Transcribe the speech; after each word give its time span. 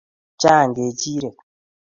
chaang 0.41 0.71
kechirek 0.75 1.37